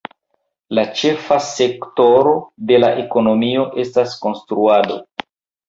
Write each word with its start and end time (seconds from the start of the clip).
La 0.77 0.85
ĉefa 1.01 1.37
sektoro 1.49 2.33
de 2.73 2.81
la 2.81 2.91
ekonomio 3.05 3.69
estas 3.87 4.19
konstruado. 4.27 5.01